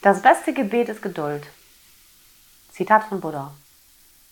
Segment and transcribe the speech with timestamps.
[0.00, 1.44] Das beste Gebet ist Geduld.
[2.70, 3.52] Zitat von Buddha.